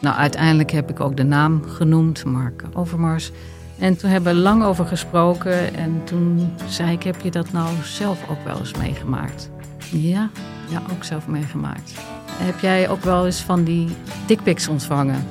[0.00, 3.30] Nou, uiteindelijk heb ik ook de naam genoemd, Mark Overmars.
[3.78, 5.74] En toen hebben we lang over gesproken.
[5.74, 9.50] En toen zei ik, heb je dat nou zelf ook wel eens meegemaakt?
[9.90, 10.30] Ja,
[10.68, 11.94] ja, ook zelf meegemaakt.
[12.30, 13.88] Heb jij ook wel eens van die
[14.26, 15.24] dickpics ontvangen?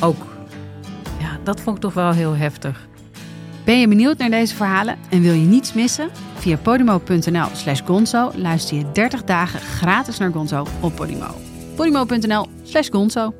[0.00, 0.26] Ook.
[1.18, 2.88] Ja, dat vond ik toch wel heel heftig.
[3.64, 6.10] Ben je benieuwd naar deze verhalen en wil je niets missen?
[6.34, 11.34] Via podimo.nl slash gonzo luister je 30 dagen gratis naar Gonzo op Podimo.
[11.76, 13.39] podimo.nl slash gonzo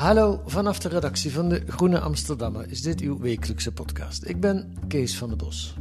[0.00, 4.24] Hallo, vanaf de redactie van de Groene Amsterdammer is dit uw wekelijkse podcast.
[4.24, 5.74] Ik ben Kees van der Bos.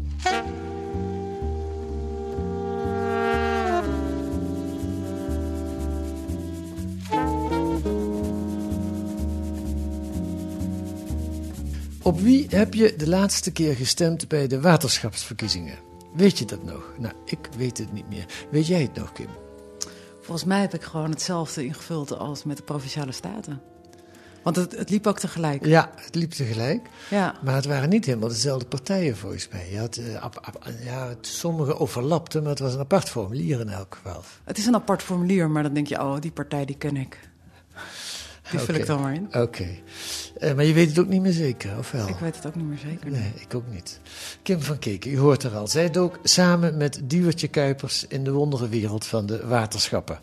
[12.03, 15.77] Op wie heb je de laatste keer gestemd bij de waterschapsverkiezingen?
[16.13, 16.93] Weet je dat nog?
[16.97, 18.25] Nou, ik weet het niet meer.
[18.51, 19.29] Weet jij het nog, Kim?
[20.21, 23.61] Volgens mij heb ik gewoon hetzelfde ingevuld als met de provinciale staten.
[24.43, 25.65] Want het, het, liep ook tegelijk.
[25.65, 26.89] Ja, het liep tegelijk.
[27.09, 27.35] Ja.
[27.43, 29.71] Maar het waren niet helemaal dezelfde partijen volgens mij.
[29.71, 30.15] Je had, uh,
[30.85, 34.23] ja, sommige overlapten, maar het was een apart formulier in elk geval.
[34.43, 37.19] Het is een apart formulier, maar dan denk je, oh, die partij die ken ik.
[38.51, 39.27] Die vul ik dan maar in.
[39.33, 39.67] Oké.
[40.41, 42.07] Uh, maar je weet het ook niet meer zeker, of wel?
[42.07, 43.11] Ik weet het ook niet meer zeker.
[43.11, 43.99] Nee, ik ook niet.
[44.41, 45.67] Kim van Keken, u hoort er al.
[45.67, 50.19] Zij dook samen met Duwertje Kuipers in de wonderenwereld van de waterschappen.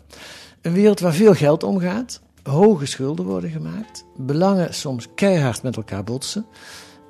[0.61, 6.03] Een wereld waar veel geld omgaat, hoge schulden worden gemaakt, belangen soms keihard met elkaar
[6.03, 6.45] botsen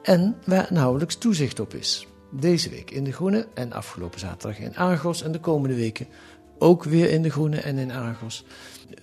[0.02, 2.08] en waar nauwelijks toezicht op is.
[2.32, 6.08] Deze week in De Groene en afgelopen zaterdag in Argos en de komende weken
[6.59, 8.46] ook weer in De Groene en in Argos.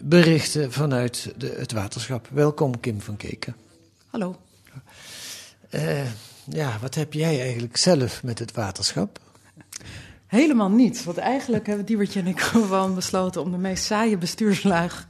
[0.00, 2.28] Berichten vanuit de, het waterschap.
[2.32, 3.56] Welkom Kim van Keken.
[4.06, 4.36] Hallo.
[5.70, 6.00] Uh,
[6.44, 9.18] ja, wat heb jij eigenlijk zelf met het waterschap?
[10.26, 11.04] Helemaal niets.
[11.04, 15.06] Want eigenlijk hebben Diewertje en ik gewoon besloten om de meest saaie bestuurslaag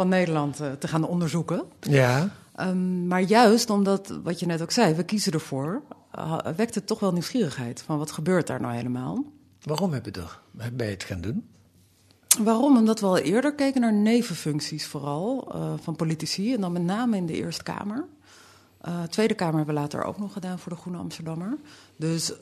[0.00, 1.64] van Nederland uh, te gaan onderzoeken.
[1.80, 2.28] Ja.
[2.60, 5.82] Um, maar juist omdat, wat je net ook zei, we kiezen ervoor,
[6.18, 9.24] uh, wekt het toch wel nieuwsgierigheid van wat gebeurt daar nou helemaal.
[9.62, 10.12] Waarom heb je,
[10.52, 11.48] ben je het gaan doen?
[12.42, 12.76] Waarom?
[12.76, 17.16] Omdat we al eerder keken naar nevenfuncties vooral uh, van politici en dan met name
[17.16, 18.04] in de Eerste Kamer.
[18.88, 21.58] Uh, Tweede Kamer hebben we later ook nog gedaan voor de Groene Amsterdammer.
[21.96, 22.32] Dus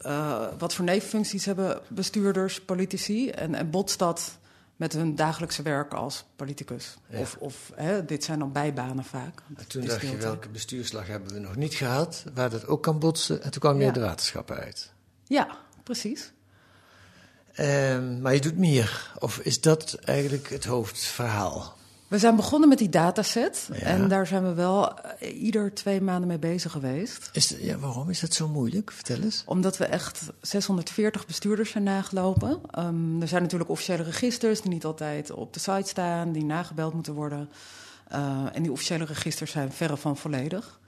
[0.59, 4.39] wat voor nevenfuncties hebben bestuurders, politici en, en botst dat
[4.79, 6.97] met hun dagelijkse werk als politicus.
[7.07, 7.21] Ja.
[7.21, 9.43] Of, of hè, dit zijn dan bijbanen vaak.
[9.57, 12.99] En toen dacht je, welke bestuurslag hebben we nog niet gehad, waar dat ook kan
[12.99, 13.43] botsen.
[13.43, 13.93] En toen kwam je ja.
[13.93, 14.93] de waterschappen uit.
[15.25, 16.33] Ja, precies.
[17.59, 19.13] Um, maar je doet meer.
[19.19, 21.78] Of is dat eigenlijk het hoofdverhaal?
[22.09, 23.69] We zijn begonnen met die dataset.
[23.73, 23.79] Ja.
[23.79, 27.31] En daar zijn we wel ieder twee maanden mee bezig geweest.
[27.33, 28.93] Is ja, waarom is dat zo moeilijk?
[28.93, 29.43] Vertel eens.
[29.47, 32.61] Omdat we echt 640 bestuurders zijn nagelopen.
[32.79, 36.95] Um, er zijn natuurlijk officiële registers die niet altijd op de site staan, die nagebeld
[36.95, 37.49] moeten worden.
[38.13, 40.79] Uh, en die officiële registers zijn verre van volledig.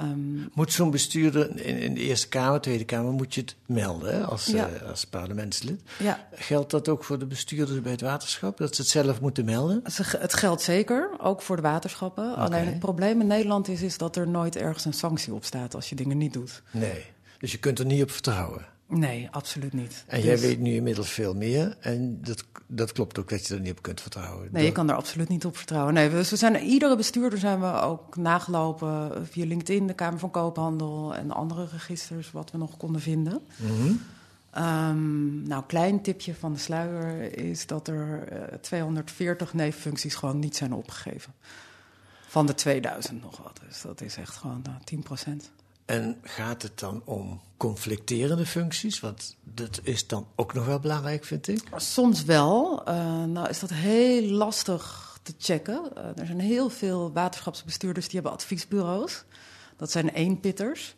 [0.00, 4.14] Um, moet zo'n bestuurder in, in, de Eerste Kamer, Tweede Kamer, moet je het melden
[4.14, 4.68] hè, als, ja.
[4.70, 5.80] uh, als parlementslid?
[5.98, 6.26] Ja.
[6.34, 9.80] Geldt dat ook voor de bestuurders bij het waterschap, dat ze het zelf moeten melden?
[10.18, 12.32] Het geldt zeker, ook voor de waterschappen.
[12.32, 12.44] Okay.
[12.44, 15.74] Alleen het probleem in Nederland is, is dat er nooit ergens een sanctie op staat
[15.74, 16.62] als je dingen niet doet.
[16.70, 17.04] Nee,
[17.38, 18.66] dus je kunt er niet op vertrouwen?
[18.88, 20.04] Nee, absoluut niet.
[20.06, 20.24] En dus...
[20.24, 21.76] jij weet nu inmiddels veel meer.
[21.80, 24.48] En dat, dat klopt ook dat je er niet op kunt vertrouwen.
[24.52, 25.94] Nee, je kan er absoluut niet op vertrouwen.
[25.94, 30.30] Nee, dus we zijn, iedere bestuurder zijn we ook nagelopen via LinkedIn, de Kamer van
[30.30, 33.40] Koophandel en andere registers wat we nog konden vinden.
[33.56, 34.00] -hmm.
[34.58, 40.56] um, nou, klein tipje van de sluier is dat er uh, 240 neeffuncties gewoon niet
[40.56, 41.32] zijn opgegeven.
[42.28, 43.60] Van de 2000 nog wat.
[43.66, 45.50] Dus dat is echt gewoon uh, 10 procent.
[45.88, 49.00] En gaat het dan om conflicterende functies?
[49.00, 51.62] Want dat is dan ook nog wel belangrijk, vind ik.
[51.76, 52.82] Soms wel.
[52.88, 55.90] Uh, nou is dat heel lastig te checken.
[55.96, 59.24] Uh, er zijn heel veel waterschapsbestuurders die hebben adviesbureaus.
[59.76, 60.94] Dat zijn eenpitters.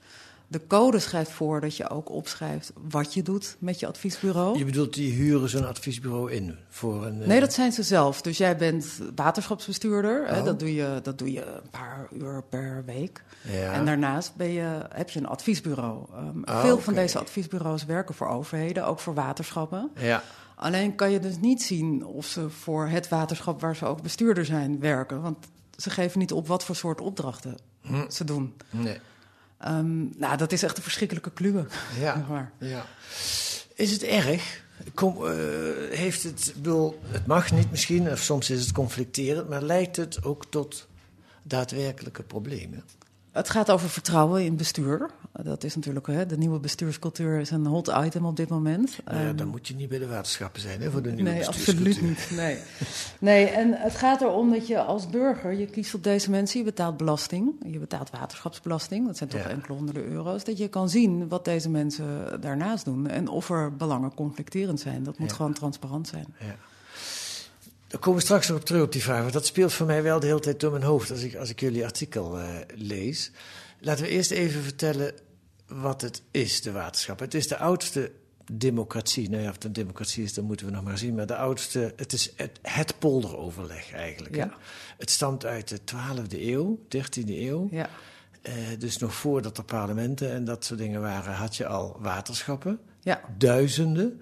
[0.51, 4.59] De code schrijft voor dat je ook opschrijft wat je doet met je adviesbureau.
[4.59, 7.19] Je bedoelt, die huren zo'n adviesbureau in voor een...
[7.19, 8.23] Nee, dat zijn ze zelf.
[8.23, 10.23] Dus jij bent waterschapsbestuurder.
[10.23, 10.29] Oh.
[10.29, 13.25] Hè, dat, doe je, dat doe je een paar uur per week.
[13.43, 13.73] Ja.
[13.73, 16.07] En daarnaast ben je, heb je een adviesbureau.
[16.15, 16.85] Um, oh, veel okay.
[16.85, 19.91] van deze adviesbureaus werken voor overheden, ook voor waterschappen.
[19.97, 20.23] Ja.
[20.55, 24.45] Alleen kan je dus niet zien of ze voor het waterschap waar ze ook bestuurder
[24.45, 25.21] zijn werken.
[25.23, 25.37] Want
[25.77, 28.11] ze geven niet op wat voor soort opdrachten Hm.
[28.11, 28.55] ze doen.
[28.71, 28.99] Nee.
[29.61, 31.67] Ehm, nou, dat is echt een verschrikkelijke kluwe.
[31.99, 32.15] Ja.
[32.15, 32.53] zeg maar.
[32.59, 32.87] ja.
[33.75, 34.63] Is het erg?
[34.95, 35.33] Kom, eh,
[35.91, 40.25] heeft het, bedoel, het mag niet misschien, of soms is het conflicterend, maar leidt het
[40.25, 40.89] ook tot
[41.43, 42.85] daadwerkelijke problemen?
[43.33, 45.11] Het gaat over vertrouwen in bestuur.
[45.43, 48.99] Dat is natuurlijk, hè, de nieuwe bestuurscultuur is een hot item op dit moment.
[49.05, 51.31] Nou ja, Ehm, dan moet je niet bij de waterschappen zijn hè, voor de nieuwe
[51.31, 51.87] Nee, bestuurscultuur.
[51.87, 52.31] absoluut niet.
[52.37, 52.59] Nee.
[53.19, 56.65] nee, en het gaat erom dat je als burger, je kiest op deze mensen, je
[56.65, 59.49] betaalt belasting, je betaalt waterschapsbelasting, dat zijn toch Ja.
[59.49, 63.77] enkele honderden euro's, dat je kan zien wat deze mensen daarnaast doen en of er
[63.77, 65.03] belangen conflicterend zijn.
[65.03, 65.35] Dat moet Ja.
[65.37, 66.27] gewoon transparant zijn.
[66.39, 66.47] Ja.
[67.91, 70.03] Daar komen we straks nog op terug op die vraag, want dat speelt voor mij
[70.03, 73.31] wel de hele tijd door mijn hoofd als ik, als ik jullie artikel eh, lees.
[73.81, 75.15] Laten we eerst even vertellen
[75.67, 77.19] wat het is, de waterschap.
[77.19, 78.13] Het is de oudste
[78.53, 79.31] democratie.
[79.31, 81.15] Nou ja, of het een democratie is, dat moeten we nog maar zien.
[81.15, 84.35] Maar de oudste, het is het, het polderoverleg eigenlijk.
[84.35, 84.55] Ja.
[84.99, 87.69] Het stamt uit de 12e eeuw, 13e eeuw.
[87.71, 87.89] Ja,
[88.43, 92.79] Eh, dus nog voordat er parlementen en dat soort dingen waren, had je al waterschappen
[93.01, 94.21] ja, duizenden.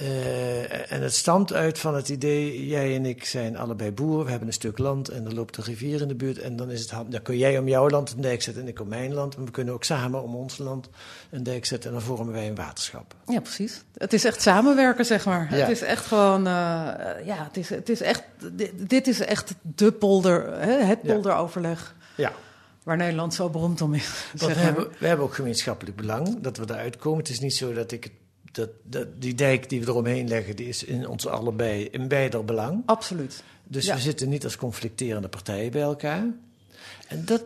[0.00, 4.30] Eh, en het stamt uit van het idee, jij en ik zijn allebei boeren, we
[4.30, 6.38] hebben een stuk land en er loopt een rivier in de buurt.
[6.38, 8.80] En dan, is het, dan kun jij om jouw land een dijk zetten en ik
[8.80, 9.36] om mijn land.
[9.36, 10.88] En we kunnen ook samen om ons land
[11.30, 13.14] een dijk zetten en dan vormen wij een waterschap.
[13.26, 13.82] ja, precies.
[13.96, 15.48] Het is echt samenwerken, zeg maar.
[15.50, 15.56] Ja.
[15.56, 16.52] Het is echt gewoon, eh,
[17.24, 21.94] ja, het is, het is echt, dit, dit is echt de polder, hè, het polderoverleg
[22.16, 22.32] Ja,
[22.82, 24.26] waar Nederland zo beroemd om is.
[24.38, 24.56] we maar.
[24.56, 27.18] hebben, we hebben ook gemeenschappelijk belang dat we eruit komen.
[27.18, 28.12] Het is niet zo dat ik het,
[28.52, 32.44] dat, dat, die dijk die we eromheen leggen, die is in ons allebei in beider
[32.44, 32.82] belang.
[32.86, 33.42] Absoluut.
[33.64, 33.94] Dus Ja.
[33.94, 36.24] we zitten niet als conflicterende partijen bij elkaar.
[37.08, 37.44] En dat,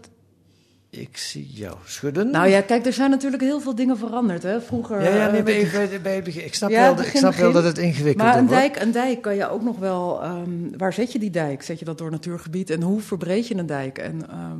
[0.90, 2.30] ik zie jou schudden.
[2.30, 4.42] Nou ja, kijk, er zijn natuurlijk heel veel dingen veranderd.
[4.42, 4.60] Hè?
[4.60, 5.02] Vroeger.
[5.02, 6.44] Ja, ja, nee, eh, bij, begin.
[6.44, 8.60] Ik snap, Ja, wel, dat- ik begin, snap wel dat het ingewikkeld maar een wordt.
[8.60, 10.22] dijk, een dijk kan je ook nog wel.
[10.22, 11.62] ehm, waar zet je die dijk?
[11.62, 12.70] Zet je dat door natuurgebied?
[12.70, 13.98] En hoe verbreed je een dijk?
[13.98, 14.58] En ehm,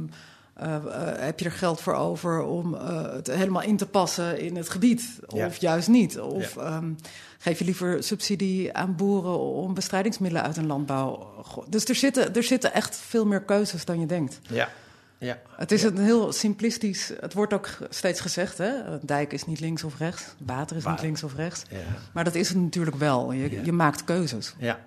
[0.55, 0.83] eh, eh,
[1.19, 4.69] heb je er geld voor over om eh, het helemaal in te passen in het
[4.69, 5.19] gebied?
[5.29, 5.47] Ja.
[5.47, 6.21] Of juist niet?
[6.21, 6.93] Of ehm,
[7.39, 11.33] geef je liever subsidie aan boeren om bestrijdingsmiddelen uit een landbouw?
[11.69, 14.41] Dus er zitten, er zitten echt veel meer keuzes dan je denkt.
[14.43, 14.69] Ja,
[15.19, 15.39] ja.
[15.57, 17.13] Het is een heel simplistisch.
[17.21, 18.85] Het wordt ook steeds gezegd: hè?
[18.85, 21.63] een dijk is niet links of rechts, water is niet links of rechts.
[21.71, 21.79] Ja,
[22.13, 23.33] Maar dat is het natuurlijk wel.
[23.33, 23.61] Je, Ja.
[23.65, 24.55] je maakt keuzes.
[24.59, 24.81] ja,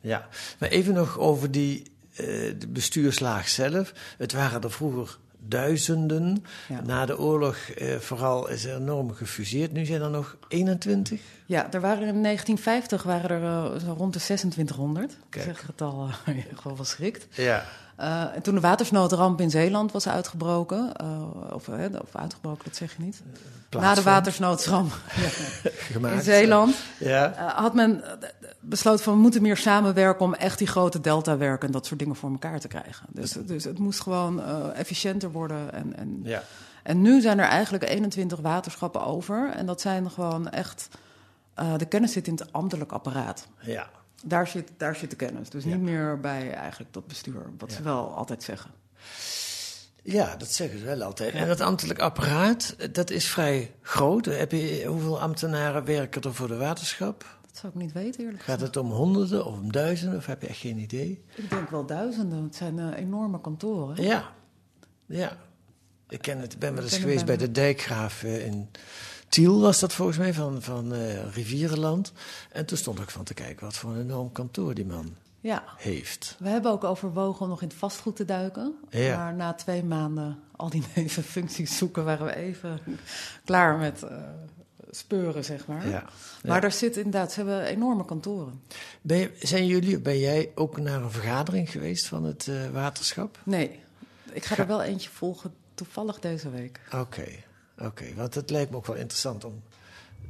[0.00, 0.28] ja.
[0.58, 3.92] Maar even nog over die de bestuurslaag zelf.
[4.18, 5.18] Het waren er vroeger
[5.48, 6.44] duizenden.
[6.68, 6.80] Ja.
[6.80, 9.72] Na de oorlog eh, vooral is er enorm gefuseerd.
[9.72, 11.20] Nu zijn er nog 21.
[11.46, 15.16] Ja, er waren in 1950 waren er eh, zo rond de 2600.
[15.28, 15.44] Kijk.
[15.44, 17.26] Zeg het al, eh, gewoon wel schrikt.
[17.30, 17.66] Ja,
[17.96, 22.96] En toen de watersnoodramp in Zeeland was uitgebroken, eh, of, eh, of uitgebroken, dat zeg
[22.96, 23.22] je niet.
[23.70, 24.92] Na de watersnoodramp
[25.92, 26.14] gemaakt.
[26.14, 28.04] in Zeeland Ja, had men
[28.60, 32.16] besloten van we moeten meer samenwerken om echt die grote deltawerken en dat soort dingen
[32.16, 33.06] voor elkaar te krijgen.
[33.10, 34.42] Dus, dus het moest gewoon
[34.72, 35.72] efficiënter worden.
[35.72, 36.42] En, en, ja.
[36.82, 39.50] en nu zijn er eigenlijk 21 waterschappen over.
[39.50, 40.88] En dat zijn gewoon echt.
[41.76, 43.46] de kennis zit in het ambtelijk apparaat.
[43.60, 43.88] ja.
[44.24, 45.50] Daar zit, daar zit de kennis.
[45.50, 45.70] Dus Ja.
[45.70, 47.76] niet meer bij eigenlijk dat bestuur, wat Ja.
[47.76, 48.70] ze wel altijd zeggen.
[50.02, 51.32] Ja, dat zeggen ze wel altijd.
[51.34, 54.24] En dat ambtelijk apparaat, dat is vrij groot.
[54.24, 57.38] Heb je, hoeveel ambtenaren werken er voor de waterschap?
[57.46, 60.18] Dat zou ik niet weten, eerlijk Gaat het om honderden of om duizenden?
[60.18, 61.24] Of heb je echt geen idee?
[61.34, 62.42] Ik denk wel duizenden.
[62.42, 64.02] Het zijn eh, enorme kantoren.
[64.02, 64.32] Ja,
[65.06, 65.36] ja.
[66.08, 68.70] Ik ken het, ben wel eens geweest bij de dijkgraaf in
[69.28, 72.12] Tiel, was dat volgens mij, van, van eh, Rivierenland.
[72.52, 75.64] En toen stond ik van te kijken wat voor een enorm kantoor die man Ja.
[75.76, 76.36] heeft.
[76.38, 78.74] We hebben ook overwogen om nog in het vastgoed te duiken.
[78.90, 79.16] Ja.
[79.16, 82.80] Maar na twee maanden al die nevenfuncties zoeken, waren we even
[83.44, 84.16] klaar met eh,
[84.90, 85.88] speuren, zeg maar.
[85.88, 86.02] Ja.
[86.42, 86.60] Maar Ja.
[86.60, 88.60] daar zit inderdaad, ze hebben enorme kantoren.
[89.00, 93.38] Ben je- zijn jullie, ben jij ook naar een vergadering geweest van het eh, waterschap?
[93.42, 93.80] Nee,
[94.32, 96.80] ik ga er wel eentje volgen, toevallig deze week.
[96.94, 97.24] Oké,
[97.78, 98.04] oké.
[98.14, 99.62] Want het lijkt me ook wel interessant om,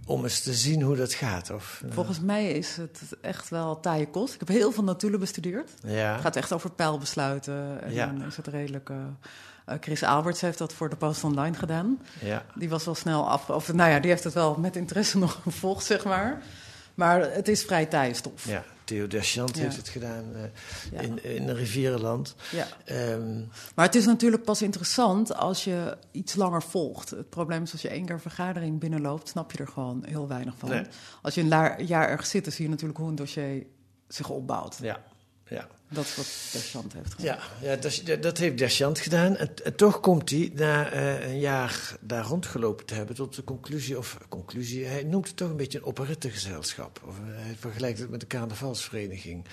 [0.07, 1.51] om eens te zien hoe dat gaat.
[1.51, 4.35] Of, eh, Volgens mij is het echt wel taaie kost.
[4.35, 5.71] Ik heb heel veel natuurlijk bestudeerd.
[5.87, 6.13] ja.
[6.13, 7.83] Het gaat echt over pijlbesluiten.
[7.83, 8.07] En Ja.
[8.07, 8.91] dan is het redelijk...
[8.91, 8.97] eh,
[9.65, 11.99] eh, Chris Alberts heeft dat voor de Post Online gedaan.
[12.21, 12.45] ja.
[12.55, 13.51] Die was wel snel af...
[13.51, 16.43] Of nou ja, die heeft het wel met interesse nog gevolgd, zeg maar.
[16.95, 18.45] Maar het is vrij taaie stof.
[18.49, 19.63] Ja, Theo Deschant Ja.
[19.63, 20.41] heeft het gedaan eh,
[20.93, 21.01] Ja.
[21.01, 22.35] in, in een rivierenland.
[22.53, 22.67] Ja.
[22.85, 23.37] Ehm,
[23.75, 27.11] Maar het is natuurlijk pas interessant als je iets langer volgt.
[27.11, 30.29] Het probleem is als je één keer een vergadering binnenloopt, snap je er gewoon heel
[30.29, 30.69] weinig van.
[30.69, 30.85] Nee.
[31.23, 33.67] Als je een jaar ergens zit, dan zie je natuurlijk hoe een dossier
[34.09, 34.79] zich opbouwt.
[34.81, 35.03] ja,
[35.49, 35.67] ja.
[35.95, 37.39] Dat wat heeft gedaan.
[37.61, 39.37] Ja, ja dat, dat heeft Deschant gedaan.
[39.37, 43.99] En, toch komt hij, na eh, een jaar daar rondgelopen te hebben, tot de conclusie,
[43.99, 47.01] of conclusie, hij noemt het toch een beetje een operettegezelschap.
[47.07, 49.45] Of, eh, hij vergelijkt het met een carnavalsvereniging.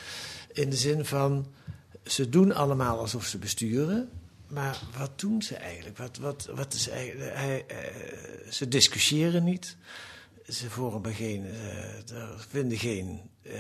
[0.51, 1.53] In de zin van,
[2.03, 4.09] ze doen allemaal alsof ze besturen,
[4.51, 5.97] maar wat doen ze eigenlijk?
[5.97, 9.77] Wat, wat, wat is eigenlijk hij, eh, ze discussiëren niet.
[10.47, 13.59] Ze vormen geen, eh, er vinden geen eh,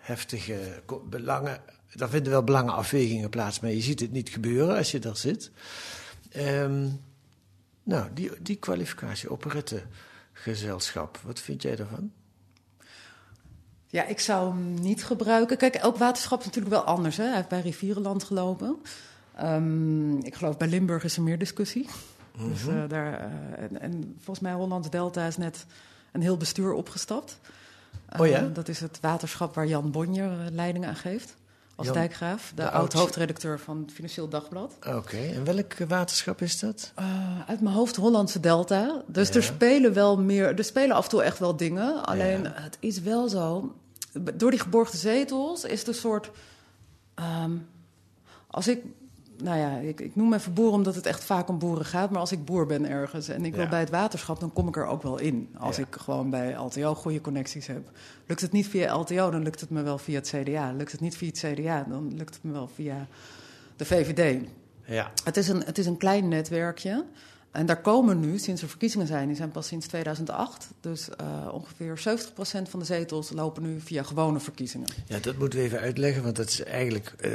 [0.00, 1.60] heftige belangen.
[1.98, 5.50] Er vinden wel belangenafwegingen plaats, maar je ziet het niet gebeuren als je daar zit.
[6.32, 6.88] Ehm,
[7.82, 12.12] nou, die, die kwalificatie, operettegezelschap, wat vind jij daarvan?
[13.86, 15.56] Ja, ik zou hem niet gebruiken.
[15.56, 17.16] Kijk, elk waterschap is natuurlijk wel anders.
[17.16, 17.24] Hè?
[17.24, 18.76] Hij heeft bij Rivierenland gelopen.
[19.36, 21.88] Ehm, ik geloof bij Limburg is er meer discussie.
[22.38, 25.66] Dus, eh, daar, eh, en, en volgens mij Hollands Delta is net
[26.12, 27.38] een heel bestuur opgestapt.
[28.18, 28.38] Oh ja?
[28.38, 31.36] Eh, dat is het waterschap waar Jan Bonjer leiding aan geeft.
[31.76, 34.74] Als Jan- dijkgraaf, de, de oud oud- hoofdredacteur van het Financieel Dagblad.
[34.86, 36.92] Oké, en welk waterschap is dat?
[36.94, 39.02] Eh, uit mijn hoofd Hollandse Delta.
[39.06, 39.34] Dus Ja.
[39.34, 40.58] er spelen wel meer.
[40.58, 42.04] Er spelen af en toe echt wel dingen.
[42.06, 42.52] Alleen Ja.
[42.54, 43.74] het is wel zo.
[44.34, 46.30] Door die geborgde zetels is het een soort.
[47.14, 47.50] ehm,
[48.46, 48.84] als ik.
[49.42, 52.10] Nou ja, ik, ik noem even boer omdat het echt vaak om boeren gaat.
[52.10, 54.76] Maar als ik boer ben ergens en ik wil bij het waterschap, dan kom ik
[54.76, 55.48] er ook wel in.
[55.58, 55.82] Als Ja.
[55.82, 57.90] ik gewoon bij LTO goede connecties heb.
[58.26, 60.72] Lukt het niet via LTO, dan lukt het me wel via het CDA.
[60.72, 63.06] Lukt het niet via het CDA, dan lukt het me wel via
[63.76, 64.40] de VVD.
[64.86, 67.04] Ja, Het is, een, het is een klein netwerkje.
[67.50, 70.68] En daar komen nu, sinds er verkiezingen zijn, die zijn pas sinds 2008.
[70.80, 72.32] Dus eh, ongeveer 70%
[72.68, 74.88] van de zetels lopen nu via gewone verkiezingen.
[75.06, 77.30] ja, dat moeten we even uitleggen, want dat is eigenlijk eh,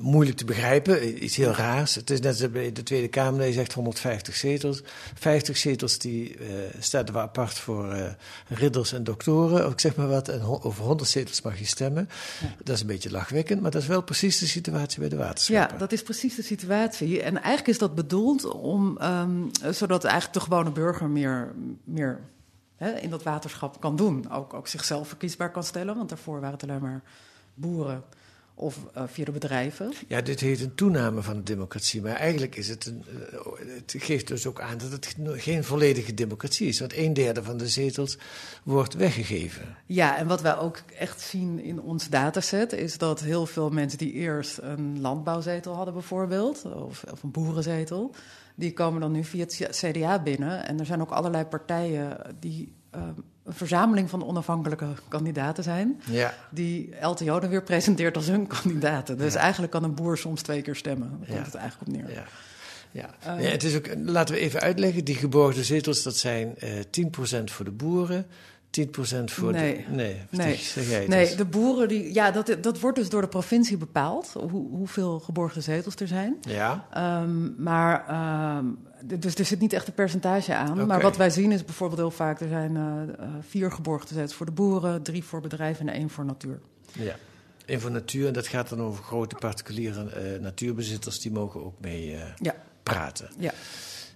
[0.00, 1.24] moeilijk te begrijpen.
[1.24, 1.94] Iets heel raars.
[1.94, 4.82] Het is net als bij de Tweede Kamer, je zegt 150 zetels.
[5.14, 6.36] 50 zetels die
[6.78, 8.10] staan er apart voor eh,
[8.48, 10.28] ridders en doktoren, of ik zeg maar wat.
[10.28, 12.08] En over 100 zetels mag je stemmen.
[12.64, 15.22] Dat is een beetje lachwekkend, maar dat is wel precies de situatie bij de Ja,
[15.22, 15.78] waterschappen.
[15.78, 17.22] dat is precies de situatie.
[17.22, 19.30] En eigenlijk is dat bedoeld om, ehm,
[19.70, 21.52] zodat eigenlijk de gewone burger meer,
[21.84, 22.20] meer
[22.76, 24.30] hè, in dat waterschap kan doen.
[24.30, 27.02] Ook, ook zichzelf verkiesbaar kan stellen, want daarvoor waren het alleen maar
[27.54, 28.04] boeren
[28.54, 29.92] of eh, via de bedrijven.
[30.08, 32.02] Ja, dit heet een toename van de democratie.
[32.02, 33.04] Maar eigenlijk is het een.
[33.32, 33.38] eh,
[33.76, 36.80] Het geeft dus ook aan dat het geen volledige democratie is.
[36.80, 38.18] Want een derde van de zetels
[38.62, 39.76] wordt weggegeven.
[39.86, 43.98] Ja, en wat wij ook echt zien in ons dataset is dat heel veel mensen
[43.98, 48.14] die eerst een landbouwzetel hadden bijvoorbeeld, of, of een boerenzetel,
[48.54, 50.66] die komen dan nu via het CDA binnen.
[50.66, 53.14] En er zijn ook allerlei partijen die een
[53.46, 56.34] verzameling van onafhankelijke kandidaten zijn, Ja.
[56.50, 59.18] die LTO dan weer presenteert als hun kandidaten.
[59.18, 59.38] Dus Ja.
[59.40, 61.08] eigenlijk kan een boer soms twee keer stemmen.
[61.08, 61.44] Daar komt Ja.
[61.44, 62.14] het eigenlijk op neer.
[62.16, 62.24] Ja.
[62.92, 63.10] Ja.
[63.36, 63.42] Eh.
[63.44, 65.04] ja, het is ook, laten we even uitleggen.
[65.04, 68.26] Die geborgde zetels, dat zijn eh 10% voor de boeren,
[68.70, 69.76] 10% voor Nee.
[69.76, 69.94] de...
[69.94, 70.58] Nee, Nee.
[70.74, 74.68] het Nee, de boeren, die, ja, dat, dat wordt dus door de provincie bepaald, hoe,
[74.70, 76.36] hoeveel geborgde zetels er zijn.
[76.40, 78.04] Ja, Ehm, maar,
[79.06, 80.86] d- dus er zit niet echt een percentage aan.
[80.86, 82.40] Maar wat wij zien is bijvoorbeeld heel vaak...
[82.40, 85.02] er zijn eh, eh, vier geborgde zetels voor de boeren...
[85.02, 86.60] drie voor bedrijven en één voor natuur.
[86.92, 87.14] ja.
[87.66, 91.74] En voor natuur, en dat gaat dan over grote particuliere eh, natuurbezitters, die mogen ook
[91.80, 93.30] mee Ja, praten.
[93.38, 93.52] ja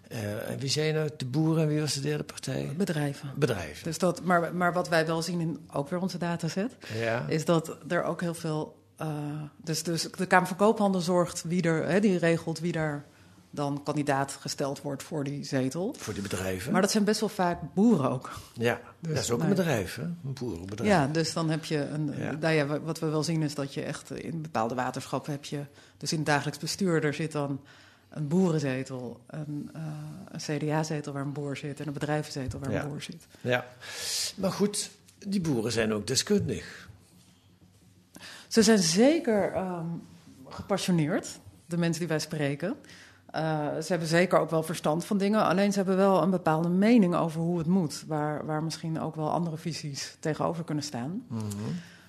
[0.09, 2.73] Eh, en wie zijn nou de boeren en wie was de derde partij?
[2.77, 3.31] bedrijven.
[3.37, 3.85] Bedrijven.
[3.85, 6.77] Dus dat, maar, maar wat wij wel zien in ook weer onze dataset...
[6.95, 7.25] Ja.
[7.29, 8.77] is dat er ook heel veel...
[8.97, 9.09] eh,
[9.57, 11.87] dus, dus de Kamer van Koophandel zorgt wie er...
[11.89, 13.05] Hè, die regelt wie daar
[13.51, 15.95] dan kandidaat gesteld wordt voor die zetel.
[15.99, 16.73] Voor die bedrijven.
[16.73, 18.31] Maar dat zijn best wel vaak boeren ook.
[18.53, 20.03] ja, Dus, dat is ook een bedrijf, hè?
[20.03, 20.91] Een boerenbedrijf.
[20.91, 22.15] Ja, dus dan heb je een.
[22.17, 22.33] Ja.
[22.41, 25.61] Nou ja, wat we wel zien is dat je echt in bepaalde waterschappen heb je.
[25.97, 27.61] Dus in het dagelijks bestuur, er zit dan
[28.15, 29.83] een boerenzetel, een, eh,
[30.31, 32.83] een CDA-zetel waar een boer zit en een bedrijvenzetel waar Ja.
[32.83, 33.27] een boer zit.
[33.41, 33.65] Ja.
[34.37, 34.91] Maar goed,
[35.27, 36.89] die boeren zijn ook deskundig.
[38.49, 39.87] Ze zijn zeker ehm,
[40.49, 42.77] gepassioneerd, de mensen die wij spreken.
[43.31, 46.69] Eh, ze hebben zeker ook wel verstand van dingen, alleen ze hebben wel een bepaalde
[46.69, 51.25] mening over hoe het moet, waar, waar misschien ook wel andere visies tegenover kunnen staan.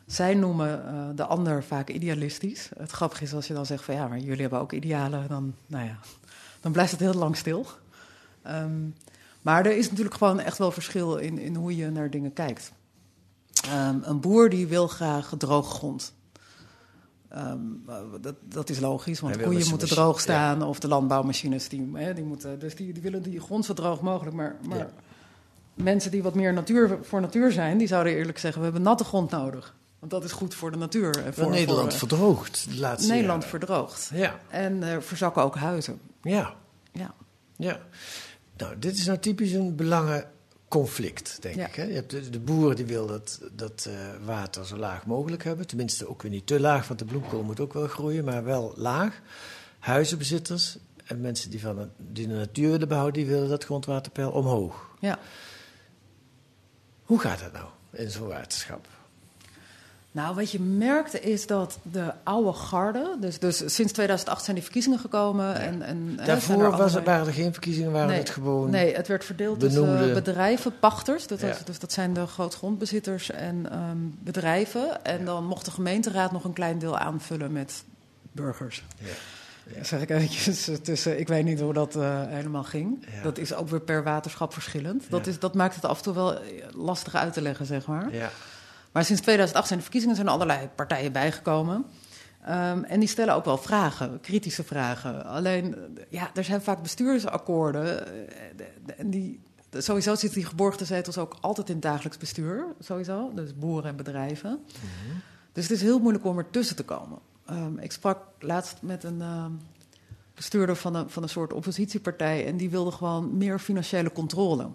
[0.06, 2.70] Zij noemen eh, de ander vaak idealistisch.
[2.78, 5.56] Het grappige is als je dan zegt van ja, maar jullie hebben ook idealen, dan,
[5.68, 5.98] nou ja,
[6.62, 7.66] dan blijft het heel lang stil.
[8.42, 8.90] Ehm,
[9.42, 12.72] maar er is natuurlijk gewoon echt wel verschil in, in hoe je naar dingen kijkt.
[13.64, 16.14] Ehm, een boer die wil graag droog grond.
[17.30, 21.70] Ehm, eh, dat, dat is logisch, want koeien met moeten droog staan of de landbouwmachines
[21.70, 22.60] die, hè, die moeten.
[22.60, 24.36] Dus die, die willen die grond zo droog mogelijk.
[24.36, 24.90] Maar, maar Ja.
[25.74, 29.04] mensen die wat meer natuur, voor natuur zijn, die zouden eerlijk zeggen: we hebben natte
[29.04, 29.76] grond nodig.
[30.10, 31.18] Want dat is goed voor de natuur.
[31.18, 33.60] En voor, Want Nederland voor, verdroogt de laatste eh, Nederland jaren.
[33.60, 34.10] verdroogt.
[34.14, 36.00] Ja, En er verzakken ook huizen.
[36.22, 36.54] ja,
[36.92, 37.14] Ja.
[37.56, 37.80] ja.
[38.58, 39.76] Nou, dit is nou typisch een
[40.68, 41.68] conflict, denk Ja.
[41.68, 41.76] ik.
[41.76, 41.84] Hè?
[41.84, 43.94] Je hebt de, de boer die wil dat, dat eh,
[44.26, 45.68] water zo laag mogelijk hebben.
[45.68, 48.74] Tenminste, ook weer niet te laag, want de bloemkool moet ook wel groeien, maar wel
[48.76, 49.22] laag.
[49.80, 54.90] Huizenbezitters en mensen die, van, die de natuur willen behouden, die willen dat grondwaterpeil omhoog.
[55.00, 55.20] Ja.
[57.04, 58.88] Hoe gaat dat nou in zo'n waterschap?
[60.16, 64.64] Nou, wat je merkte is dat de oude garde, dus, dus sinds 2008 zijn die
[64.66, 65.56] verkiezingen gekomen.
[65.56, 68.70] En, er Daarvoor was het, waren er geen verkiezingen, waren nee, het gewoon...
[68.70, 71.28] Nee, het werd verdeeld benoemde- tussen bedrijven, pachters.
[71.28, 75.04] Dat, was- dus dat zijn de grootgrondbezitters en ehm, bedrijven.
[75.06, 77.84] En dan mocht de gemeenteraad nog een klein deel aanvullen met
[78.32, 78.84] burgers.
[78.98, 79.06] Ja.
[79.76, 79.84] Ja.
[79.84, 81.20] Zeg ik eventjes tussen.
[81.20, 83.06] Ik weet niet hoe dat eh, helemaal ging.
[83.16, 83.22] Ja.
[83.24, 85.04] Dat is ook weer per waterschap verschillend.
[85.10, 85.32] Dat, Ja.
[85.32, 86.42] is, dat maakt het af en toe wel eh,
[86.74, 88.14] lastig uit te leggen, zeg maar.
[88.14, 88.30] Ja.
[88.96, 91.86] Maar sinds 2008 zijn de verkiezingen zijn er allerlei partijen bijgekomen.
[92.42, 95.26] Ehm, en die stellen ook wel vragen, kritische vragen.
[95.26, 95.76] Alleen,
[96.10, 98.08] ja, er zijn vaak bestuursakkoorden.
[98.08, 99.40] eh, En die,
[99.72, 102.66] sowieso zitten die geborgde zetels ook altijd in het dagelijks bestuur.
[102.80, 104.60] Sowieso, dus boeren en bedrijven.
[105.52, 107.20] Dus het is heel moeilijk om ertussen te komen.
[107.46, 109.52] Ehm, ik sprak laatst met een ehm,
[110.34, 112.46] bestuurder van een, van een soort oppositiepartij...
[112.48, 114.70] en die wilde gewoon meer financiële controle.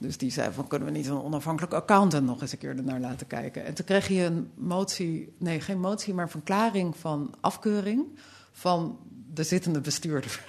[0.00, 3.00] Dus die zei van, kunnen we niet een onafhankelijke accountant nog eens een keer ernaar
[3.00, 3.64] laten kijken?
[3.64, 8.06] En toen kreeg je een motie, nee, geen motie, maar een verklaring van afkeuring
[8.52, 8.98] van
[9.32, 10.44] de zittende bestuurder.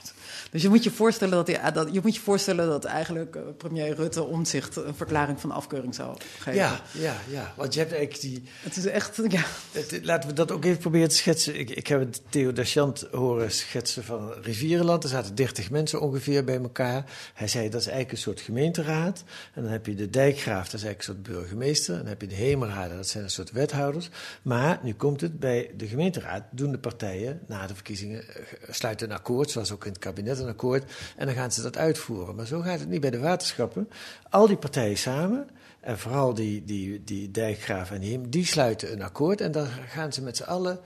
[0.51, 3.41] Dus je moet je voorstellen dat, die, dat, je moet je voorstellen dat eigenlijk eh,
[3.57, 6.53] premier Rutte omzicht een verklaring van afkeuring zou geven.
[6.59, 8.43] Ja, ja, ja, want je hebt eigenlijk die...
[8.61, 9.43] Het is echt, ja.
[9.71, 11.59] Het- laten we dat ook even proberen te schetsen.
[11.59, 15.03] Ik, ik heb het Theo Deschant horen schetsen van Rivierenland.
[15.03, 17.03] Er zaten 30 mensen ongeveer bij elkaar.
[17.33, 19.23] Hij zei dat is eigenlijk een soort gemeenteraad.
[19.53, 21.93] En dan heb je de dijkgraaf, dat is eigenlijk een soort burgemeester.
[21.93, 24.09] En dan heb je de hemelraden, dat zijn een soort wethouders.
[24.41, 29.09] Maar nu komt het, bij de gemeenteraad doen de partijen na de verkiezingen, eh, sluiten
[29.09, 30.91] een akkoord, zoals ook in het kabinet een akkoord.
[31.15, 32.35] En dan gaan ze dat uitvoeren.
[32.35, 33.89] Maar zo gaat het niet bij de waterschappen.
[34.29, 35.47] Al die partijen samen.
[35.79, 40.13] En vooral die, die, die dijkgraaf en Heem, die sluiten een akkoord en daar gaan
[40.13, 40.79] ze met z'n allen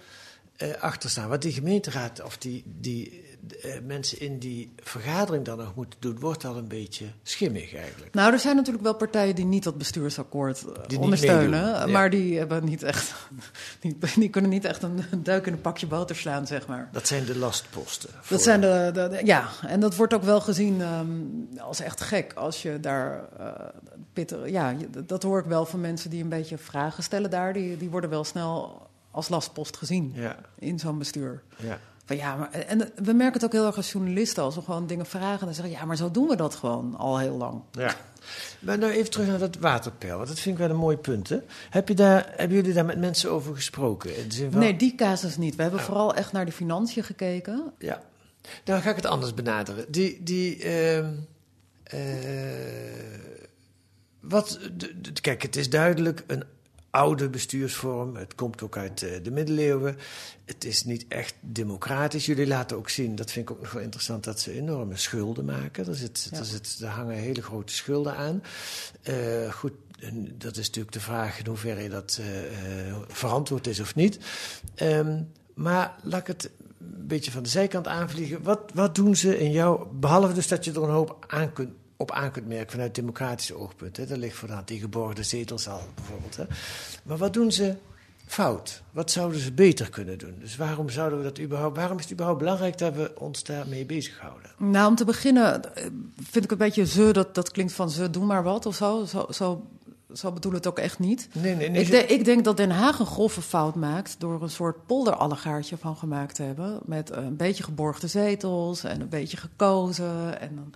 [0.55, 1.29] eh, achter staan.
[1.29, 6.19] Wat die gemeenteraad of die, die eh, mensen in die vergadering dan nog moeten doen,
[6.19, 8.13] wordt al een beetje schimmig eigenlijk.
[8.13, 11.49] Nou, er zijn natuurlijk wel partijen die niet dat bestuursakkoord eh, ondersteunen.
[11.63, 11.85] meedoen, ja.
[11.87, 13.13] Maar die, hebben niet echt,
[13.81, 16.89] die, die kunnen niet echt een, duik in een pakje boter slaan, zeg maar.
[16.91, 18.09] Dat zijn de lastposten.
[18.27, 21.07] Dat zijn de, de- de- ja, en dat wordt ook wel gezien ehm,
[21.58, 23.51] als echt gek als je daar eh
[24.13, 24.51] pitten.
[24.51, 24.73] Ja,
[25.05, 27.53] dat hoor ik wel van mensen die een beetje vragen stellen daar.
[27.53, 31.41] Die, die worden wel snel als lastpost gezien Ja, in zo'n bestuur.
[31.58, 31.79] ja.
[32.06, 34.44] Van ja, maar, en we merken het ook heel erg als journalisten.
[34.44, 37.20] Als we gewoon dingen vragen, dan zeggen ja, maar zo doen we dat gewoon al
[37.20, 37.62] heel lang.
[37.72, 37.96] Ja.
[38.60, 41.30] Maar nou even terug naar dat waterpeil, want dat vind ik wel een mooi punt.
[41.30, 41.38] Hè?
[41.70, 44.18] Heb je daar, hebben jullie daar met mensen over gesproken?
[44.18, 45.56] In de zin van, Nee, die casus niet.
[45.56, 47.74] We hebben vooral echt naar de financiën gekeken.
[47.80, 48.02] Ja,
[48.63, 49.86] dan ga ik het anders benaderen.
[49.91, 51.13] Die, die, ehm,
[51.84, 52.00] eh,
[54.20, 54.60] wat,
[55.22, 56.44] kijk, het is duidelijk een
[56.95, 58.15] oude bestuursvorm.
[58.15, 59.97] Het komt ook uit eh, de middeleeuwen.
[60.45, 62.25] Het is niet echt democratisch.
[62.25, 65.45] Jullie laten ook zien, dat vind ik ook nog wel interessant, dat ze enorme schulden
[65.45, 65.88] maken.
[65.88, 66.38] Er, zit, Ja.
[66.38, 68.43] er, zit, er hangen hele grote schulden aan.
[69.01, 73.95] Eh, goed, en dat is natuurlijk de vraag in hoeverre dat eh, verantwoord is of
[73.95, 74.17] niet.
[74.75, 75.21] Ehm,
[75.53, 78.43] maar laat ik het een beetje van de zijkant aanvliegen.
[78.43, 81.69] Wat, wat doen ze in jou, behalve dus dat je er een hoop aan kunt,
[81.97, 83.97] op aan kunt merken vanuit democratisch oogpunt.
[83.97, 84.05] Hè?
[84.05, 86.36] Daar ligt voor de hand die geborgde zetels al bijvoorbeeld.
[86.38, 86.43] Hè?
[87.03, 87.75] Maar wat doen ze
[88.25, 88.81] fout?
[88.91, 90.36] Wat zouden ze beter kunnen doen?
[90.39, 93.86] Dus waarom zouden we dat überhaupt, waarom is het überhaupt belangrijk dat we ons daarmee
[93.86, 94.51] bezighouden?
[94.58, 95.86] Nou, om te beginnen eh,
[96.29, 99.05] vind ik een beetje ze, dat, dat klinkt van ze, doe maar wat of zo.
[99.05, 99.65] Zo, zo,
[100.13, 101.27] zo bedoel het ook echt niet.
[101.31, 101.81] Nee, nee, nee.
[101.81, 105.77] Ik, de- ik denk dat Den Haag een grove fout maakt door een soort polderallegaartje
[105.77, 106.79] van gemaakt te hebben.
[106.86, 110.39] Met een beetje geborgde zetels en een beetje gekozen.
[110.41, 110.73] En dan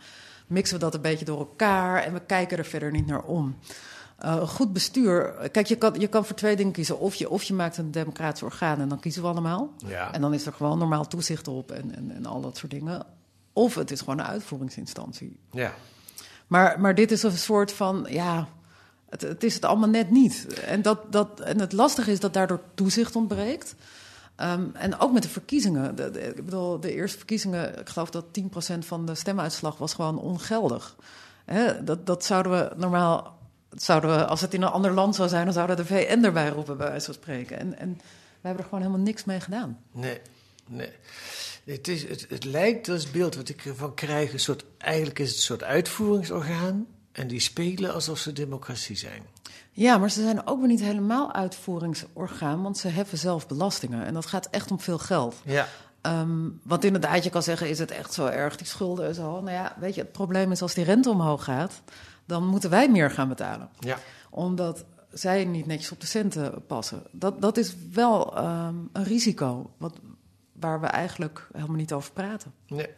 [0.49, 3.55] mixen we dat een beetje door elkaar en we kijken er verder niet naar om.
[4.17, 5.49] Eh, goed bestuur.
[5.51, 6.99] Kijk, je kan, je kan voor twee dingen kiezen.
[6.99, 9.73] Of je, of je maakt een democratisch orgaan en dan kiezen we allemaal.
[9.87, 10.13] Ja.
[10.13, 13.05] En dan is er gewoon normaal toezicht op en, en, en al dat soort dingen.
[13.53, 15.37] Of het is gewoon een uitvoeringsinstantie.
[15.51, 15.73] Ja.
[16.47, 18.47] Maar, maar dit is een soort van, ja,
[19.09, 20.47] het, het is het allemaal net niet.
[20.47, 23.75] En, dat, dat, en het lastige is dat daardoor toezicht ontbreekt.
[24.39, 25.95] Ehm, en ook met de verkiezingen.
[25.95, 30.19] De, ik bedoel, de eerste verkiezingen, ik geloof dat 10% van de stemuitslag was gewoon
[30.19, 30.95] ongeldig.
[31.45, 35.29] Hè, dat, dat zouden we normaal, zouden we, als het in een ander land zou
[35.29, 37.59] zijn, dan zouden de VN erbij roepen, bij wijze van spreken.
[37.59, 37.93] En, en
[38.41, 39.79] we hebben er gewoon helemaal niks mee gedaan.
[39.91, 40.19] Nee,
[40.67, 40.91] nee.
[41.63, 45.27] Het, is, het, het lijkt, het beeld wat ik ervan krijg, een soort, eigenlijk is
[45.27, 46.87] het een soort uitvoeringsorgaan.
[47.11, 49.23] En die spelen alsof ze democratie zijn.
[49.79, 54.05] Ja, maar ze zijn ook weer niet helemaal uitvoeringsorgaan, want ze heffen zelf belastingen.
[54.05, 55.35] En dat gaat echt om veel geld.
[55.45, 55.67] Ja.
[56.01, 59.41] Ehm, want inderdaad, je kan zeggen, is het echt zo erg, die schulden en zo?
[59.41, 61.81] Nou ja, weet je, het probleem is als die rente omhoog gaat...
[62.25, 63.69] dan moeten wij meer gaan betalen.
[63.79, 63.97] Ja.
[64.29, 67.03] Omdat zij niet netjes op de centen passen.
[67.11, 69.93] Dat, dat is wel ehm, een risico wat,
[70.53, 72.53] waar we eigenlijk helemaal niet over praten.
[72.67, 72.89] Nee.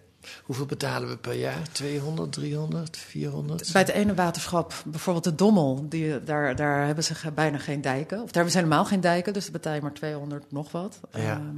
[0.44, 1.70] Hoeveel betalen we per jaar?
[1.72, 3.72] 200, 300, 400?
[3.72, 8.18] Bij het ene waterschap, bijvoorbeeld de Dommel, die, daar, daar hebben ze bijna geen dijken.
[8.18, 11.00] Of daar hebben ze helemaal geen dijken, dus dan betaal je maar 200 nog wat.
[11.12, 11.20] Ja.
[11.20, 11.56] Ehm,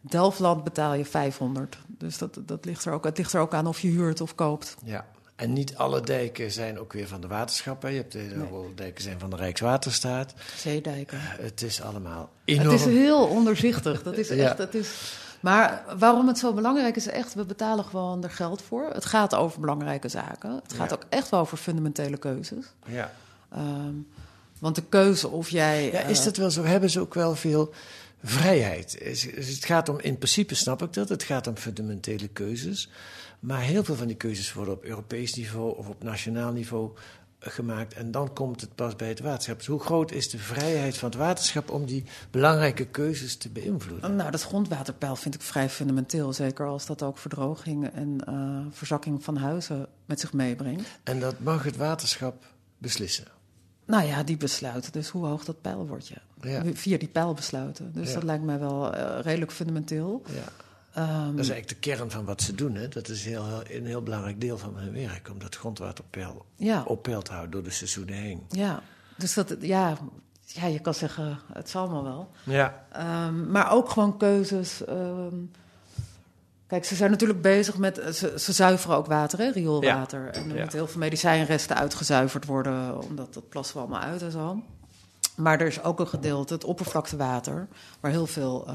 [0.00, 1.78] Delftland betaal je 500.
[1.86, 4.34] Dus dat, dat ligt er ook, het ligt er ook aan of je huurt of
[4.34, 4.76] koopt.
[4.84, 5.06] Ja.
[5.36, 7.90] En niet alle dijken zijn ook weer van de waterschappen.
[7.90, 10.34] Je hebt heel veel dijken zijn van de Rijkswaterstaat.
[10.56, 11.18] Zeedijken.
[11.20, 12.68] Het is allemaal enorm.
[12.70, 14.02] Het is heel onderzichtig.
[14.02, 14.34] Dat is Ja.
[14.34, 18.62] echt, het is, maar waarom het zo belangrijk is, echt, we betalen gewoon er geld
[18.62, 18.90] voor.
[18.92, 20.50] Het gaat over belangrijke zaken.
[20.62, 20.96] Het gaat Ja.
[20.96, 22.64] ook echt wel over fundamentele keuzes.
[22.86, 23.12] Ja.
[23.52, 23.94] Ehm,
[24.58, 25.90] want de keuze of jij.
[25.92, 26.62] Ja, is eh, dat wel zo?
[26.64, 27.72] Hebben ze ook wel veel
[28.22, 29.00] vrijheid?
[29.00, 32.90] Is- is- Het gaat om, in principe snap ik dat, het gaat om fundamentele keuzes.
[33.40, 36.90] Maar heel veel van die keuzes worden op Europees niveau of op nationaal niveau
[37.50, 37.94] gemaakt.
[37.94, 39.56] En dan komt het pas bij het waterschap.
[39.58, 44.16] Dus hoe groot is de vrijheid van het waterschap om die belangrijke keuzes te beïnvloeden?
[44.16, 46.32] Nou, dat grondwaterpeil vind ik vrij fundamenteel.
[46.32, 50.88] Zeker als dat ook verdroging en eh, verzakking van huizen met zich meebrengt.
[51.02, 52.44] En dat mag het waterschap
[52.78, 53.24] beslissen.
[53.86, 56.08] Nou ja, die besluiten dus hoe hoog dat peil wordt.
[56.08, 56.16] Ja.
[56.40, 56.62] Ja.
[56.74, 57.92] Via die peil besluiten.
[57.92, 58.14] Dus Ja.
[58.14, 60.22] dat lijkt mij wel eh, redelijk fundamenteel.
[60.34, 60.42] Ja.
[60.94, 62.74] Ehm, Dat is eigenlijk de kern van wat ze doen.
[62.74, 62.88] Hè?
[62.88, 65.28] Dat is heel, heel- een heel belangrijk deel van hun werk.
[65.30, 66.82] Om dat grondwaterpeil ja.
[66.82, 68.42] op peil te houden door de seizoenen heen.
[68.48, 68.82] Ja,
[69.16, 69.96] dus dat, ja,
[70.46, 72.30] ja, je kan zeggen, het zal allemaal wel.
[72.42, 72.86] Ja.
[72.92, 74.84] Ehm, maar ook gewoon keuzes.
[74.84, 75.34] ehm,
[76.66, 78.00] kijk, ze zijn natuurlijk bezig met.
[78.14, 80.26] Ze, ze zuiveren ook water, hè, rioolwater.
[80.28, 80.60] En er Ja.
[80.60, 84.62] moeten heel veel medicijnresten uitgezuiverd worden, omdat dat plassen we allemaal uit en zo.
[85.36, 87.68] Maar er is ook een gedeelte, het oppervlaktewater,
[88.00, 88.74] waar heel veel eh,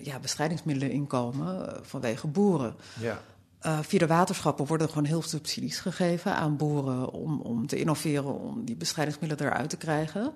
[0.00, 2.74] ja, bestrijdingsmiddelen in komen eh, vanwege boeren.
[3.00, 3.20] Ja.
[3.60, 7.76] Eh, via de waterschappen worden gewoon heel veel subsidies gegeven aan boeren om, om te
[7.78, 10.32] innoveren, om die bestrijdingsmiddelen eruit te krijgen.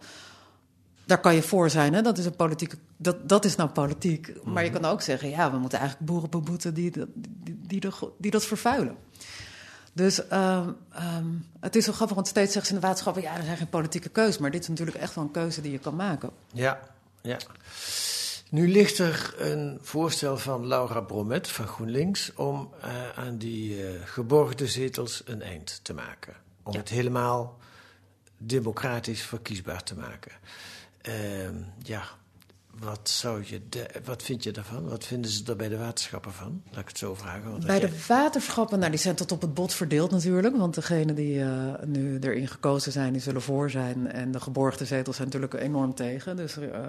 [1.04, 2.02] Daar kan je voor zijn, hè?
[2.02, 4.32] Dat, is een politieke, dat, dat is nou politiek.
[4.44, 7.80] Maar je kan ook zeggen, ja, we moeten eigenlijk boeren beboeten die, dat- die, die,
[7.80, 8.96] de- die dat vervuilen.
[9.92, 11.26] Dus ehm, ehm,
[11.60, 13.22] het is zo grappig, want steeds zeggen ze in de waterschappen...
[13.22, 15.72] ja, er zijn geen politieke keuzes, maar dit is natuurlijk echt wel een keuze die
[15.72, 16.30] je kan maken.
[16.52, 16.80] Ja,
[17.22, 17.36] ja.
[18.50, 24.00] Nu ligt er een voorstel van Laura Bromet van GroenLinks om eh, aan die eh,
[24.04, 26.34] geborgde zetels een eind te maken.
[26.62, 26.78] Om Ja.
[26.78, 27.58] het helemaal
[28.38, 30.32] democratisch verkiesbaar te maken.
[31.00, 32.04] Ehm, ja,
[32.80, 34.88] wat, zou je de- wat vind je daarvan?
[34.88, 36.62] Wat vinden ze er bij de waterschappen van?
[36.70, 37.50] Laat ik het zo vragen.
[37.50, 40.56] want Bij jij- de waterschappen, nou, die zijn tot op het bot verdeeld natuurlijk.
[40.56, 41.48] Want degenen die eh,
[41.86, 44.12] nu erin gekozen zijn, die zullen voor zijn.
[44.12, 46.36] En de geborgde zetels zijn natuurlijk enorm tegen.
[46.36, 46.80] Dus er, eh,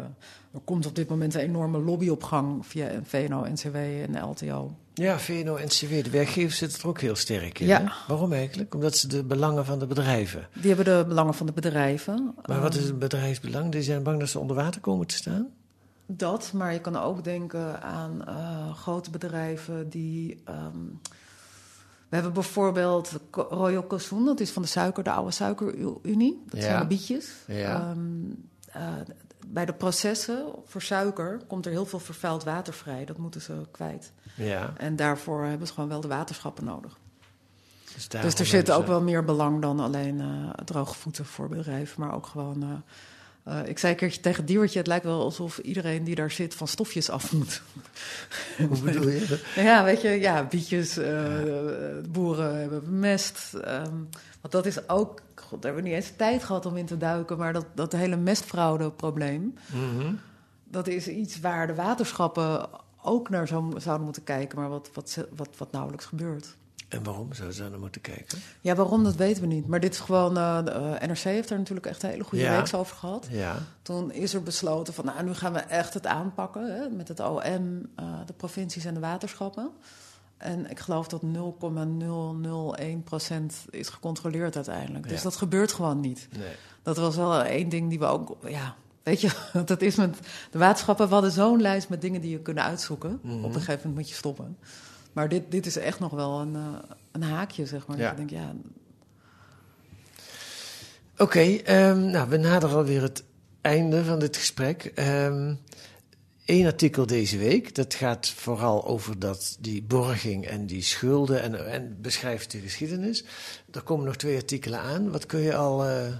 [0.54, 4.75] er komt op dit moment een enorme lobbyopgang via VNO, NCW en LTO.
[4.93, 7.67] Ja, VNO-NCW, de werkgevers zitten er ook heel sterk in.
[7.67, 7.80] Ja.
[7.82, 7.88] hè?
[8.08, 8.73] Waarom eigenlijk?
[8.75, 10.47] Omdat ze de belangen van de bedrijven.
[10.54, 12.36] Die hebben de belangen van de bedrijven.
[12.45, 13.71] Maar wat is een bedrijfsbelang?
[13.71, 15.47] Die zijn bang dat ze onder water komen te staan?
[16.12, 20.41] Dat, maar je kan ook denken aan eh, grote bedrijven die.
[20.45, 20.78] ehm,
[22.10, 26.43] we hebben bijvoorbeeld Royal Cozoen, dat is van de suiker, de oude suikerunie.
[26.45, 26.65] Dat Ja.
[26.65, 27.32] zijn de bietjes.
[27.48, 27.76] Ja.
[27.76, 28.00] Ehm,
[28.72, 28.93] eh,
[29.48, 33.06] bij de processen voor suiker komt er heel veel vervuild water vrij.
[33.06, 34.12] Dat moeten ze kwijt.
[34.36, 34.74] Ja.
[34.78, 36.98] En daarvoor hebben ze gewoon wel de waterschappen nodig.
[37.93, 42.02] Dus, dus er zit ook wel meer belang dan alleen eh droge voeten voor bedrijven,
[42.02, 42.84] maar ook gewoon.
[43.49, 46.55] Eh, ik zei een keertje tegen Diewertje, het lijkt wel alsof iedereen die daar zit
[46.55, 47.62] van stofjes af moet.
[48.57, 49.39] Hoe bedoel je?
[49.55, 51.33] Ja, weet je, ja, bietjes, eh,
[52.09, 53.53] boeren hebben mest.
[53.53, 53.93] ehm,
[54.41, 56.97] want dat is ook, god, daar hebben we niet eens tijd gehad om in te
[56.97, 60.13] duiken, maar dat, dat hele mestfraude-probleem, Mhm.
[60.63, 62.69] dat is iets waar de waterschappen
[63.01, 66.55] ook naar zou, zouden moeten kijken, maar wat, wat, wat, wat nauwelijks gebeurt.
[66.89, 68.39] En waarom zouden ze daar naar moeten kijken?
[68.62, 69.67] Ja, waarom, dat weten we niet.
[69.67, 72.43] Maar dit is gewoon, eh, de eh, NRC heeft er natuurlijk echt een hele goede
[72.43, 72.56] Ja.
[72.58, 73.28] reeks over gehad.
[73.32, 73.56] Ja.
[73.82, 77.19] Toen is er besloten van, nou, nu gaan we echt het aanpakken hè, met het
[77.19, 79.69] OM, eh, de provincies en de waterschappen.
[80.38, 85.08] En ik geloof dat 0,001% is gecontroleerd uiteindelijk.
[85.08, 85.23] Dus Ja.
[85.23, 86.28] dat gebeurt gewoon niet.
[86.38, 86.47] Nee.
[86.84, 89.32] Dat was wel één ding die we ook, ja, weet je,
[89.65, 90.17] dat is met
[90.52, 91.08] de waterschappen.
[91.08, 93.19] We hadden zo'n lijst met dingen die je kunnen uitzoeken.
[93.21, 93.34] Mhm.
[93.38, 94.58] Op een gegeven moment moet je stoppen.
[95.13, 97.98] Maar dit, dit is echt nog wel een, eh, een haakje, zeg maar.
[97.98, 98.10] Ja.
[98.10, 98.54] Dat ik denk, ja,
[101.17, 103.24] Oké, ehm, nou, we naderen alweer het
[103.62, 104.91] einde van dit gesprek.
[106.50, 111.72] Eén artikel deze week, dat gaat vooral over dat, die borging en die schulden en,
[111.72, 113.24] en beschrijft de geschiedenis.
[113.72, 115.12] Er komen nog twee artikelen aan.
[115.12, 116.13] Wat kun je al, eh, eh,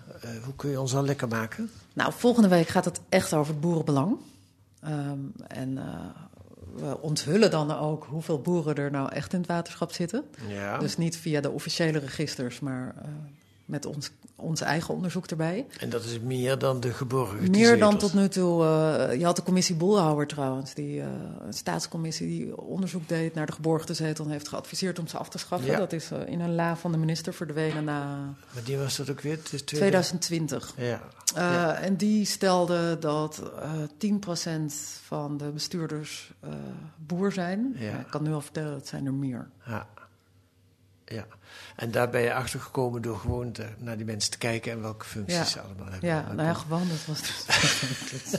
[0.44, 1.70] hoe kun je ons al lekker maken?
[1.94, 4.18] Nou, volgende week gaat het echt over het boerenbelang.
[4.82, 5.78] Ehm, en
[6.76, 10.24] we onthullen dan ook hoeveel boeren er nou echt in het waterschap zitten.
[10.48, 10.78] Ja.
[10.78, 13.10] Dus niet via de officiële registers, maar eh,
[13.66, 15.66] met ons, ons eigen onderzoek erbij.
[15.80, 18.64] En dat is meer dan de geborgen Meer dan tot nu toe.
[18.64, 21.06] Uh, je had de commissie Boelhouwer trouwens, die, uh,
[21.46, 25.30] een staatscommissie die onderzoek deed naar de geborgde zetel en heeft geadviseerd om ze af
[25.30, 25.72] te schaffen.
[25.72, 25.78] Ja.
[25.78, 29.22] Dat is in een la van de minister verdwenen na Maar die was dat ook
[29.22, 29.38] weer?
[29.38, 30.74] Het is 2020.
[30.78, 31.02] Ja.
[31.36, 31.74] Uh, Ja.
[31.76, 33.42] En die stelde dat
[34.02, 34.16] uh,
[34.62, 34.74] 10%
[35.06, 36.50] van de bestuurders uh,
[36.98, 37.76] boer zijn.
[37.78, 37.92] Ja.
[37.92, 39.48] Maar Ik kan nu al vertellen, dat zijn er meer.
[39.66, 39.88] Ja.
[41.06, 41.26] ja.
[41.76, 44.82] En daar ben je achter gekomen door gewoon te- naar die mensen te kijken en
[44.82, 46.10] welke functies ze allemaal hebben.
[46.10, 46.54] Ja, nou ja,
[46.90, 47.46] dat was dus...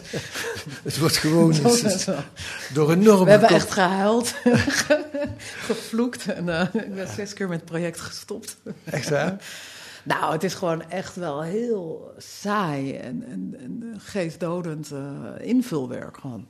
[0.83, 2.18] Het wordt gewoon was wel-
[2.72, 4.35] door een norm We hebben echt gehuild,
[5.68, 6.26] gevloekt.
[6.26, 8.57] En ik ben zes keer met het project gestopt.
[8.85, 9.37] Echt waar?
[10.05, 15.01] Nou, het is gewoon echt wel heel saai en, en, en geestdodend uh,
[15.39, 16.47] invulwerk gewoon.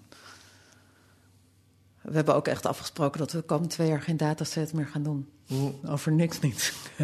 [2.00, 5.02] We hebben ook echt afgesproken dat we de komende twee jaar geen dataset meer gaan
[5.02, 5.28] doen.
[5.46, 5.74] Mm.
[5.86, 6.72] Over niks niet.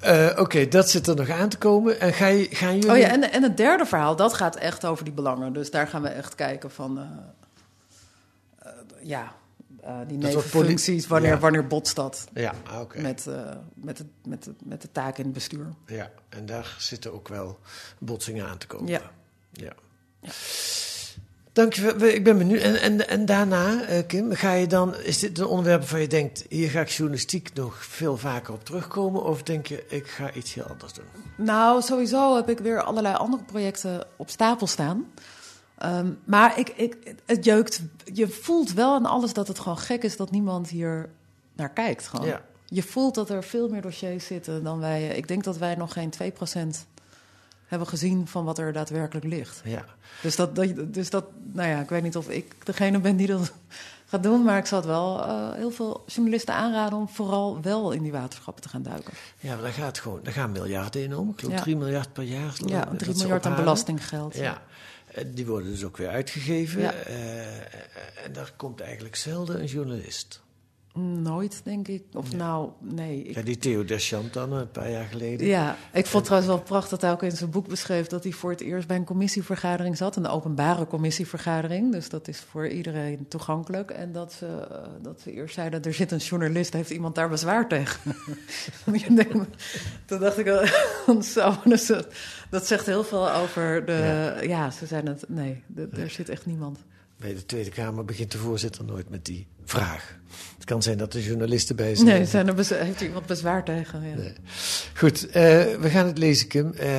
[0.00, 2.00] Eh, Oké, dat zit er nog aan te komen.
[2.00, 2.90] En ga je, gaan jullie...
[2.90, 5.52] Oh ja, en, en het derde verhaal, dat gaat echt over die belangen.
[5.52, 6.98] Dus daar gaan we echt kijken van...
[6.98, 7.04] eh,
[8.58, 8.72] eh,
[9.02, 9.32] ja,
[9.84, 11.38] eh, die nevenfuncties, wanneer, ja.
[11.38, 12.54] wanneer botst dat Ja,
[12.94, 15.66] met, eh, met, het, met, het, met de taak in het bestuur.
[15.86, 17.58] Ja, en daar zitten ook wel
[17.98, 18.88] botsingen aan te komen.
[18.88, 19.10] Ja.
[19.52, 19.72] ja.
[21.52, 21.96] Dankjewel.
[21.96, 22.60] We- Ik ben benieuwd.
[22.60, 26.06] En, en, en daarna, eh, Kim, ga je dan, is dit een onderwerp waarvan je
[26.08, 29.24] denkt, hier ga ik journalistiek nog veel vaker op terugkomen?
[29.24, 31.04] Of denk je, ik ga iets heel anders doen?
[31.36, 35.06] Nou, sowieso heb ik weer allerlei andere projecten op stapel staan.
[35.84, 37.82] Ehm, maar ik, ik, het jeukt.
[38.12, 41.10] Je voelt wel aan alles dat het gewoon gek is dat niemand hier
[41.54, 42.06] naar kijkt.
[42.08, 42.26] Gewoon.
[42.26, 42.42] Ja.
[42.66, 45.06] Je voelt dat er veel meer dossiers zitten dan wij.
[45.06, 46.26] Ik denk dat wij nog geen 2%
[47.66, 49.60] hebben gezien van wat er daadwerkelijk ligt.
[49.64, 49.84] Ja.
[50.22, 53.26] Dus dat, dat, dus dat, nou ja, ik weet niet of ik degene ben die
[53.26, 53.52] dat
[54.10, 57.92] gaat doen, maar ik zou het wel eh, heel veel journalisten aanraden om vooral wel
[57.92, 59.12] in die waterschappen te gaan duiken.
[59.40, 61.30] Ja, maar daar gaat gewoon, daar gaan miljarden in om.
[61.30, 61.62] Ik geloof Ja.
[61.62, 62.54] 3 miljard per jaar.
[62.66, 64.34] Ja, ik, dat 3 ze miljard aan belastinggeld.
[64.34, 64.52] Ja.
[64.52, 64.58] Eh,
[65.26, 66.80] Die worden dus ook weer uitgegeven.
[66.80, 66.92] Ja.
[66.92, 70.43] Eh, en daar komt eigenlijk zelden een journalist.
[70.98, 72.02] Nooit, denk ik.
[72.12, 73.22] Of nou, nee.
[73.22, 75.46] Ik, Ja, die Theo Deschamps dan, een paar jaar geleden.
[75.46, 78.32] ja, ik vond trouwens wel prachtig dat hij ook in zijn boek beschreef dat hij
[78.32, 80.16] voor het eerst bij een commissievergadering zat.
[80.16, 81.92] Een openbare commissievergadering.
[81.92, 83.90] Dus dat is voor iedereen toegankelijk.
[83.90, 87.28] En dat ze, eh, dat ze eerst zeiden: er zit een journalist, heeft iemand daar
[87.28, 88.00] bezwaar tegen?
[90.06, 92.06] Toen dacht ik, wel, zo, dus dat,
[92.50, 94.34] dat zegt heel veel over de.
[94.42, 95.24] Ja, ze zijn het.
[95.28, 96.78] Nee, er zit echt niemand.
[97.16, 100.18] Bij de Tweede Kamer begint de voorzitter nooit met die vraag.
[100.64, 102.08] Het kan zijn dat er journalisten bij zijn.
[102.08, 104.08] Nee, zijn er heeft iemand bezwaar tegen?
[104.08, 104.14] Ja.
[104.14, 104.32] Nee.
[104.96, 105.32] Goed, eh,
[105.80, 106.72] we gaan het lezen, Kim.
[106.72, 106.90] Eh,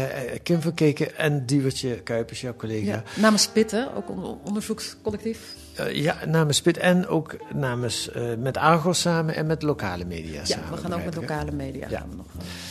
[0.44, 2.86] Kim van Keken en Diewertje Kuipers, jouw collega.
[2.92, 5.40] Ja, namens Spitten, ook een onderzoekscollectief.
[5.76, 10.46] Eh, ja, namens Spit en ook namens met Argos samen en met lokale media Ja,
[10.46, 10.72] samen.
[10.72, 11.20] we gaan ook met hè?
[11.20, 12.00] lokale media Ja.
[12.00, 12.26] gaan we nog.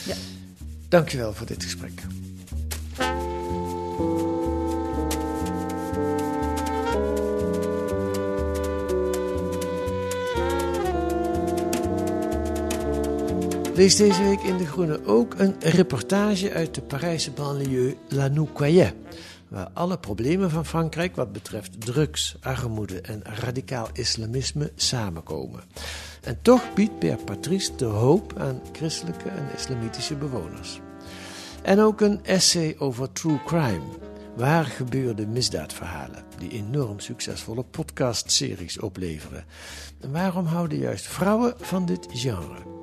[0.05, 0.15] Ja.
[0.89, 2.01] Dankjewel voor dit gesprek.
[13.75, 18.93] Lees deze week in De Groene ook een reportage uit de Parijse banlieue La Nouquoyet,
[19.47, 25.63] waar alle problemen van Frankrijk wat betreft drugs, armoede en radicaal islamisme samenkomen.
[26.21, 30.79] En toch biedt Père Patrice de hoop aan christelijke en islamitische bewoners.
[31.61, 33.85] En ook een essay over true crime,
[34.35, 39.45] waar gebeurde misdaadverhalen, die enorm succesvolle podcastseries opleveren.
[39.99, 42.74] En waarom houden juist vrouwen van dit genre?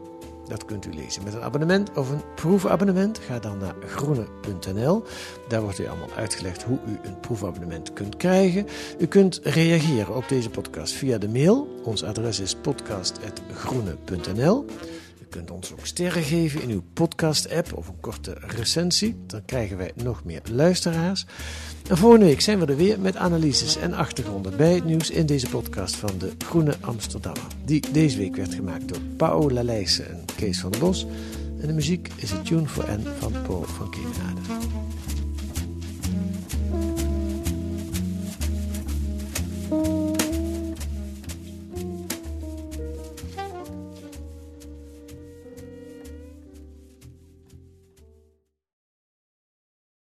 [0.53, 3.19] Dat kunt u lezen met een abonnement of een proefabonnement.
[3.19, 5.03] Ga dan naar groene.nl.
[5.49, 8.67] Daar wordt u allemaal uitgelegd hoe u een proefabonnement kunt krijgen.
[8.99, 11.81] U kunt reageren op deze podcast via de mail.
[11.85, 14.65] Ons adres is podcast.groene.nl.
[15.33, 19.17] Kunt ons ook sterren geven in uw podcast-app of een korte recensie.
[19.27, 21.27] Dan krijgen wij nog meer luisteraars.
[21.89, 25.27] En volgende week zijn we er weer met analyses en achtergronden bij het nieuws in
[25.27, 27.43] deze podcast van de Groene Amsterdammer.
[27.65, 31.07] Die deze week werd gemaakt door Paola Leijsen en Kees van Bos.
[31.61, 34.41] En de muziek is het Tune for N van Paul van Kemenade.